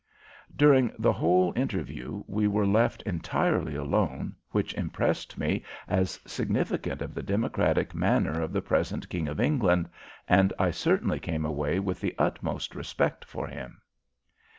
[0.55, 7.13] During the whole interview we were left entirely alone, which impressed me as significant of
[7.13, 9.87] the democratic manner of the present King of England,
[10.27, 13.79] and I certainly came away with the utmost respect for him.